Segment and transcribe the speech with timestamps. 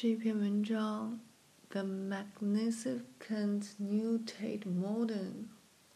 [0.00, 1.18] 这篇文章，
[1.70, 5.48] The Magnificent New Tate Modern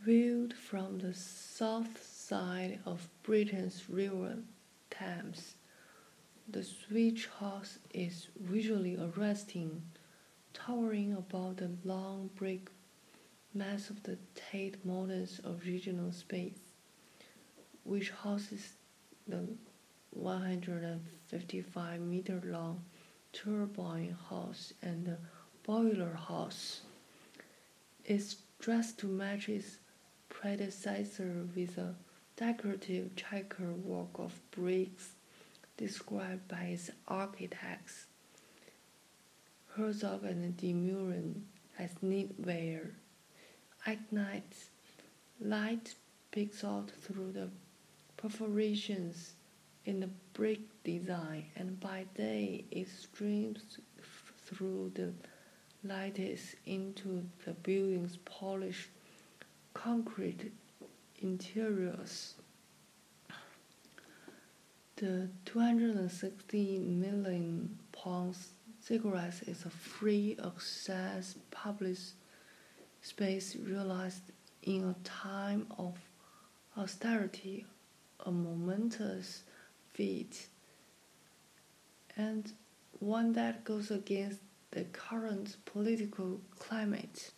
[0.00, 4.36] Viewed from the south side of Britain's River
[4.90, 5.56] Thames,
[6.48, 9.82] the switch house is visually arresting,
[10.54, 12.70] towering above the long brick
[13.54, 16.58] mass of the Tate Modern's original space,
[17.84, 18.74] which houses
[19.26, 19.48] the
[20.10, 22.84] 155 meter long
[23.32, 25.18] turbine house and the
[25.64, 26.82] boiler house.
[28.04, 29.78] is dressed to match its
[30.28, 31.94] predecessor with a
[32.36, 35.14] decorative checker work of bricks
[35.76, 38.06] described by its architects.
[39.76, 41.42] Herzog and de Meuron
[41.78, 42.90] as knitwear
[43.86, 44.54] at night,
[45.40, 45.94] light
[46.30, 47.48] peeks out through the
[48.16, 49.34] perforations
[49.86, 53.78] in the brick design, and by day it streams
[54.46, 55.12] through the
[55.82, 58.88] lattice into the building's polished
[59.72, 60.52] concrete
[61.22, 62.34] interiors.
[64.96, 68.50] The 260 million pounds
[68.82, 71.96] cigarettes is a free access public
[73.02, 74.22] space realized
[74.62, 75.94] in a time of
[76.76, 77.66] austerity,
[78.26, 79.42] a momentous
[79.92, 80.46] feat,
[82.16, 82.52] and
[82.98, 84.40] one that goes against
[84.70, 87.32] the current political climate.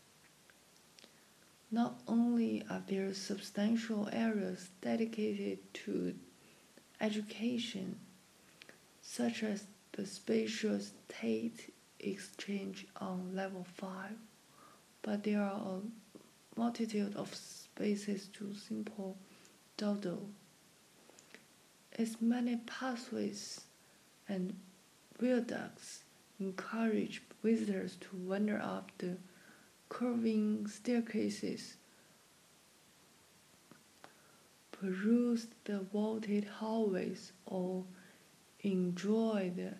[1.70, 6.14] Not only are there substantial areas dedicated to
[7.00, 7.98] education,
[9.00, 13.88] such as the spacious Tate Exchange on level 5,
[15.02, 19.18] but there are a multitude of spaces to simple
[19.76, 20.28] dawdle.
[21.92, 23.62] Its many pathways
[24.28, 24.54] and
[25.18, 26.04] viaducts
[26.40, 29.16] encourage visitors to wander up the
[29.88, 31.76] curving staircases,
[34.70, 37.84] peruse the vaulted hallways, or
[38.60, 39.74] enjoy the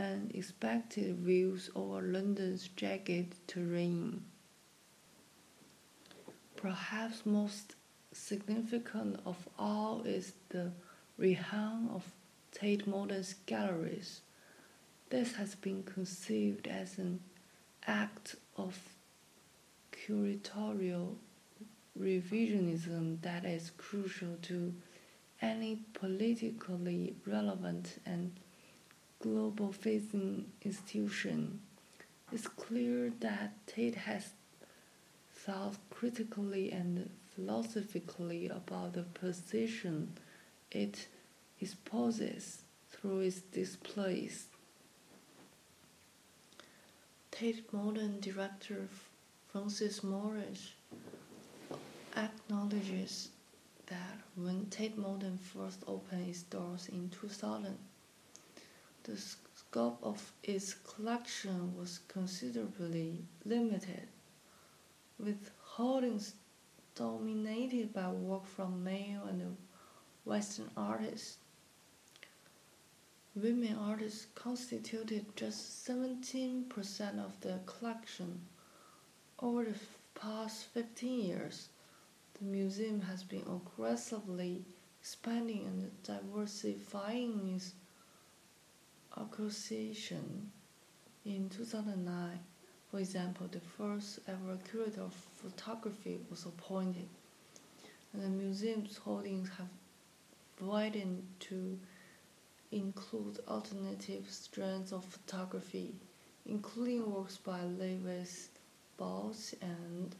[0.00, 4.22] unexpected views over London's jagged terrain.
[6.62, 7.74] Perhaps most
[8.12, 10.70] significant of all is the
[11.18, 12.04] rehung of
[12.52, 14.20] Tate Modern's galleries.
[15.10, 17.18] This has been conceived as an
[17.88, 18.78] act of
[19.90, 21.16] curatorial
[22.00, 24.72] revisionism that is crucial to
[25.40, 28.30] any politically relevant and
[29.20, 31.60] global facing institution.
[32.30, 34.30] It's clear that Tate has
[35.44, 40.12] thought critically and philosophically about the position
[40.70, 41.08] it
[41.60, 44.46] exposes through its displays.
[47.32, 48.86] Tate Modern director
[49.50, 50.72] Frances Morris
[52.16, 53.30] acknowledges
[53.86, 57.76] that when Tate Modern first opened its doors in 2000,
[59.02, 64.06] the scope of its collection was considerably limited
[65.22, 66.34] with holdings
[66.96, 69.56] dominated by work from male and
[70.24, 71.38] Western artists.
[73.34, 76.68] Women artists constituted just 17%
[77.24, 78.40] of the collection.
[79.38, 79.74] Over the
[80.14, 81.68] past 15 years,
[82.38, 84.64] the museum has been aggressively
[85.00, 87.72] expanding and diversifying its
[89.16, 90.50] acquisition.
[91.24, 92.40] In 2009,
[92.92, 97.08] for example, the first ever curator of photography was appointed.
[98.12, 99.70] and the museum's holdings have
[100.60, 101.78] widened to
[102.70, 105.94] include alternative strands of photography,
[106.44, 108.50] including works by Lewis
[108.98, 110.14] Baltz and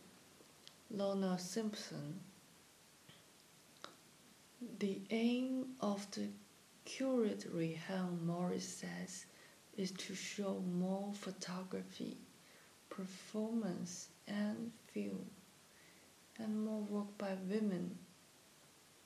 [0.90, 2.18] Lorna Simpson.
[4.78, 6.28] The aim of the
[6.86, 9.26] curatory, Helen Morris says,
[9.76, 12.16] is to show more photography,
[12.96, 15.24] performance, and film,
[16.38, 17.96] and more work by women.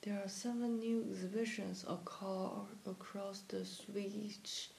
[0.01, 4.69] There are seven new exhibitions across the Switch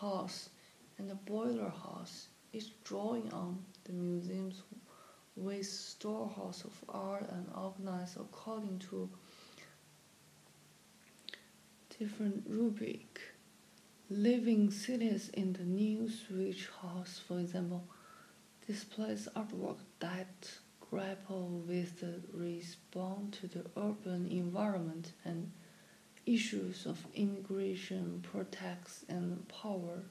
[0.00, 0.50] House
[0.98, 4.62] and the Boiler House, each drawing on the museum's
[5.36, 9.08] with storehouse of art and organized according to
[11.98, 13.20] different rubric.
[14.10, 17.84] Living cities in the new Switch House, for example,
[18.66, 20.50] displays artwork that
[20.90, 25.50] grapple with the response to the urban environment and
[26.26, 30.04] issues of immigration, protest, and power.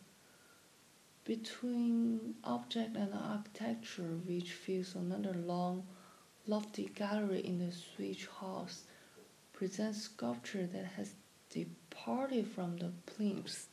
[1.25, 5.87] Between object and architecture, which fills another long,
[6.45, 8.83] lofty gallery in the Switch House,
[9.53, 11.13] presents sculpture that has
[11.49, 13.67] departed from the plinths